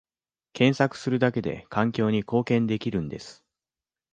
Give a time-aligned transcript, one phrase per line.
[0.53, 3.43] 検索するだけで環境に貢献できるんです